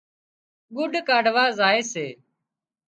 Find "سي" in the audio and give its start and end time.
1.91-2.07